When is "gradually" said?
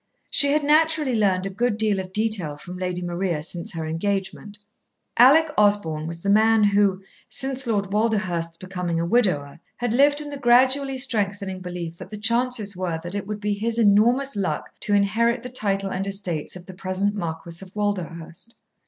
10.39-10.97